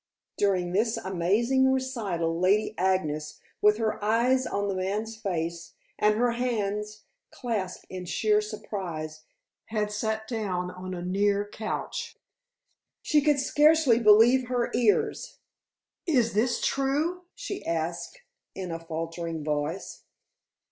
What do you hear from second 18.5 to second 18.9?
in a